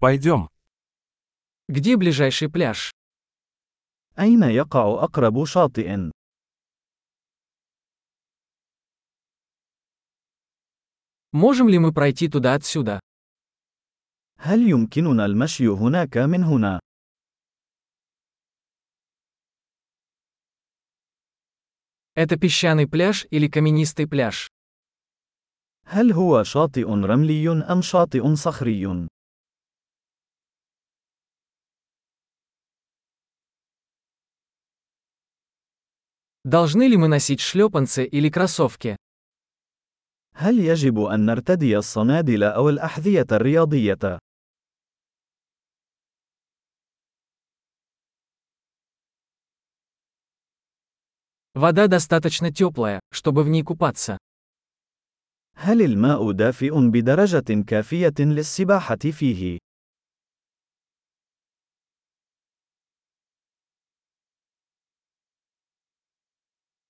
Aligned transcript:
Пойдем. 0.00 0.48
Где 1.68 1.96
ближайший 1.96 2.48
пляж? 2.48 2.92
أين 4.18 4.42
يقع 4.42 5.04
أقرب 5.04 5.44
شاطئ؟ 5.44 6.10
Можем 11.32 11.68
ли 11.68 11.78
мы 11.80 11.92
пройти 11.92 12.28
туда 12.28 12.54
отсюда? 12.54 13.00
هل 14.38 14.68
يمكننا 14.68 15.24
المشي 15.24 15.68
هناك 15.68 16.16
من 16.18 16.44
هنا؟ 16.44 16.80
Это 22.14 22.36
песчаный 22.36 22.86
пляж 22.86 23.26
или 23.30 23.48
каменистый 23.48 24.06
пляж? 24.06 24.46
هل 25.86 26.12
هو 26.12 26.42
شاطئ 26.42 26.84
رملي 26.84 27.48
أم 27.72 27.82
شاطئ 27.82 28.34
صخري؟ 28.34 29.08
Должны 36.47 36.87
ли 36.87 36.97
мы 36.97 37.07
носить 37.07 37.39
шлепанцы 37.39 38.05
или 38.05 38.29
кроссовки? 38.29 38.97
هل 40.35 40.59
يجب 40.59 40.99
أن 40.99 41.25
نرتدي 41.25 41.77
الصنادل 41.77 42.43
أو 42.43 42.69
الأحذية 42.69 43.27
الرياضية؟ 43.31 44.19
Вода 51.55 51.87
достаточно 51.87 52.51
теплая, 52.51 52.99
чтобы 53.11 53.43
в 53.43 53.49
ней 53.49 53.63
купаться. 53.63 54.17
هل 55.55 55.81
الماء 55.81 56.31
دافئ 56.31 56.89
بدرجة 56.89 57.63
كافية 57.67 58.13
للسباحة 58.19 58.95
فيه؟ 58.95 59.57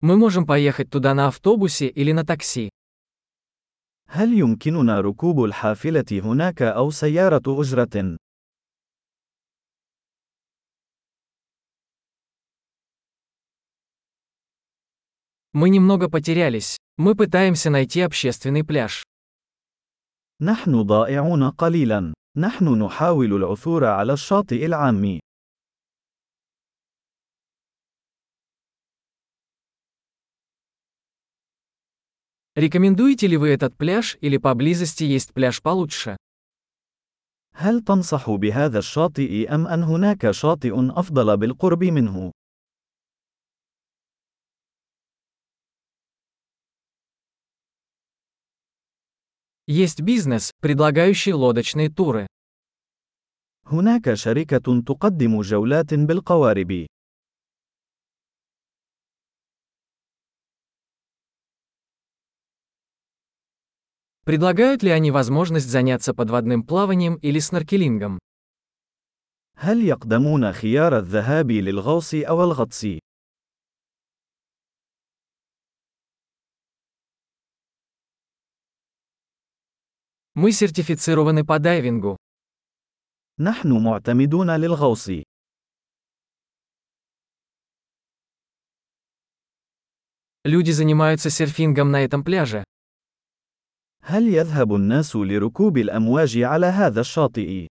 Мы 0.00 0.16
можем 0.16 0.46
поехать 0.46 0.90
туда 0.90 1.14
на 1.14 1.28
автобусе 1.28 1.86
или 1.88 2.12
на 2.12 2.24
такси. 2.24 2.70
هل 4.12 4.38
يمكننا 4.38 5.00
ركوب 5.00 5.44
الحافلة 5.44 6.04
هناك 6.12 6.62
أو 6.62 6.90
سيارة 6.90 7.42
أجرة؟ 7.46 8.16
Мы 15.52 15.68
немного 15.68 16.08
потерялись. 16.08 16.76
Мы 16.96 17.14
пытаемся 17.14 17.70
найти 17.70 18.00
общественный 18.00 18.64
пляж. 18.64 19.02
نحن 20.40 20.82
ضائعون 20.82 21.50
قليلا. 21.50 22.14
نحن 22.36 22.82
نحاول 22.82 23.32
العثور 23.32 23.84
على 23.84 24.12
الشاطئ 24.12 24.66
العام. 24.66 25.20
Рекомендуете 32.56 33.26
ли 33.26 33.36
вы 33.36 33.50
этот 33.50 33.76
пляж 33.76 34.18
или 34.20 34.36
поблизости 34.36 35.04
есть 35.04 35.32
пляж 35.32 35.62
получше? 35.62 36.16
هل 37.54 37.80
تنصح 37.84 38.30
بهذا 38.30 38.78
الشاطئ 38.78 39.54
أم 39.54 39.66
أن 39.66 39.82
هناك 39.82 40.30
شاطئ 40.30 40.72
أفضل 40.74 41.36
بالقرب 41.36 41.84
منه؟ 41.84 42.32
Есть 49.66 50.00
бизнес, 50.00 50.50
предлагающий 50.60 51.32
лодочные 51.32 51.90
туры. 51.90 52.26
هناك 53.66 54.14
شركة 54.14 54.82
تقدم 54.86 55.40
جولات 55.40 55.94
بالقوارب. 55.94 56.86
Предлагают 64.24 64.82
ли 64.82 64.90
они 64.90 65.10
возможность 65.10 65.68
заняться 65.68 66.14
подводным 66.14 66.62
плаванием 66.62 67.16
или 67.16 67.38
сноркелингом? 67.38 68.18
هل 69.56 69.84
يقدمون 69.84 70.52
خيار 70.52 70.98
الذهاب 70.98 71.50
للغوص 71.50 72.14
أو 72.14 72.44
الغطس؟ 72.44 72.98
Мы 80.34 80.52
сертифицированы 80.52 81.44
по 81.44 81.58
дайвингу. 81.58 82.16
نحن 83.38 83.72
معتمدون 83.72 84.50
للغوص. 84.50 85.10
Люди 90.44 90.70
занимаются 90.70 91.30
серфингом 91.30 91.90
на 91.90 92.04
этом 92.04 92.24
пляже. 92.24 92.64
هل 94.04 94.28
يذهب 94.28 94.74
الناس 94.74 95.16
لركوب 95.16 95.78
الأمواج 95.78 96.38
على 96.38 96.66
هذا 96.66 97.00
الشاطئ؟ 97.00 97.66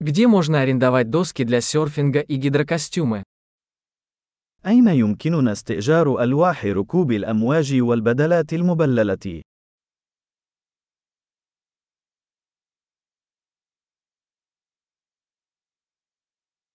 Где 0.00 0.28
можно 0.28 0.60
арендовать 0.60 1.10
доски 1.10 1.42
для 1.42 1.60
серфинга 1.60 2.20
и 2.20 2.36
гидрокостюмы? 2.36 3.24
أين 4.66 4.88
يمكننا 4.88 5.52
استئجار 5.52 6.22
ألواح 6.22 6.64
ركوب 6.64 7.12
الأمواج 7.12 7.80
والبدلات 7.80 8.52
المبللة؟ 8.52 9.42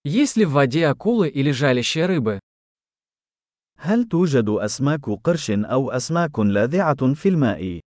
Есть 0.04 0.36
ли 0.36 0.44
в 0.44 0.52
воде 0.52 0.86
акулы 0.86 1.28
или 1.28 1.50
жалящие 1.50 2.06
рыбы? 2.06 2.40
هل 3.78 4.08
توجد 4.08 4.48
أسماك 4.48 5.10
قرش 5.24 5.50
أو 5.50 5.90
أسماك 5.90 6.38
لاذعة 6.38 7.14
في 7.14 7.28
الماء؟ 7.28 7.80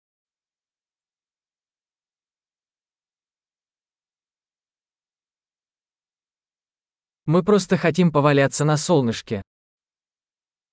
Мы 7.27 7.43
просто 7.43 7.77
хотим 7.77 8.13
поваляться 8.13 8.65
на 8.65 8.77
солнышке. 8.77 9.43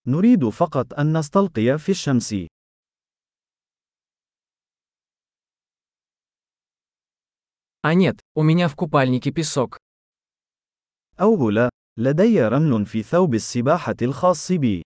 نريد 0.06 0.50
فقط 0.50 0.94
أن 0.94 1.18
نستلقي 1.18 1.78
في 1.78 1.92
الشمس. 1.92 2.48
А 7.84 7.94
нет, 7.96 8.20
у 8.36 8.44
меня 8.44 8.68
в 8.68 8.76
купальнике 8.76 9.32
песок. 9.32 9.80
أو 11.22 11.50
لا، 11.50 11.70
لدي 12.00 12.42
رمل 12.42 12.86
في 12.86 13.04
ثوب 13.04 13.34
السباحة 13.36 13.96
الخاص 14.02 14.52
بي. 14.52 14.84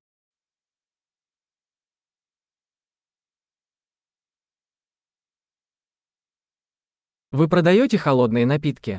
Вы 7.31 7.49
продаете 7.49 7.97
холодные 7.97 8.45
напитки? 8.45 8.97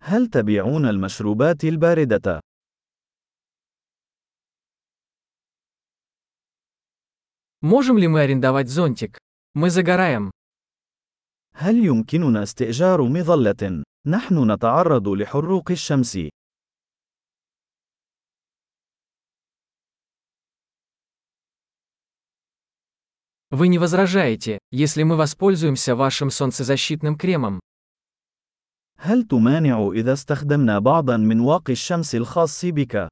هل 0.00 0.26
تبيعون 0.30 0.86
المشروبات 0.86 1.64
الباردة؟ 1.64 2.40
Можем 7.62 7.96
ли 7.96 8.08
мы 8.08 8.20
арендовать 8.20 8.68
зонтик? 8.68 9.18
Мы 9.54 9.70
загораем. 9.70 10.30
هل 11.58 11.84
يمكننا 11.84 12.42
استئجار 12.42 13.02
مظلة؟ 13.02 13.82
نحن 14.06 14.50
نتعرض 14.52 15.08
لحروق 15.08 15.70
الشمس. 15.70 16.18
Вы 23.50 23.68
не 23.68 23.78
возражаете, 23.78 24.58
если 24.72 25.04
мы 25.04 25.16
воспользуемся 25.16 25.94
вашим 25.94 26.30
солнцезащитным 26.30 27.16
кремом? 27.16 27.60
هل 28.98 29.22
تمانع 29.22 29.90
إذا 29.92 30.12
استخدمنا 30.12 30.78
بعضا 30.78 31.16
من 31.16 31.40
واقي 31.40 31.72
الشمس 31.72 32.14
الخاص 32.14 32.64
بك؟ 32.64 33.08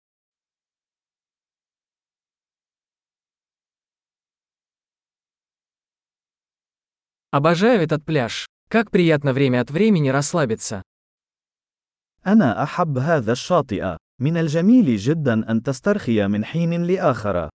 Обожаю 7.30 7.80
этот 7.82 8.04
пляж. 8.04 8.46
Как 8.68 8.90
приятно 8.90 9.32
время 9.32 9.60
от 9.60 9.70
времени 9.70 10.08
расслабиться. 10.08 10.82
أنا 12.26 12.62
أحب 12.62 12.98
هذا 12.98 13.32
الشاطئ. 13.32 13.96
من 14.20 14.36
الجميل 14.36 14.96
جدا 14.96 15.50
أن 15.50 15.62
تسترخي 15.62 16.26
من 16.26 16.44
حين 16.44 16.82
لآخر. 16.82 17.50